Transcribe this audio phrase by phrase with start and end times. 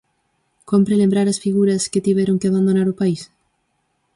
[0.69, 3.21] Cómpre lembrar as figuras que tiveron que abandonar o país?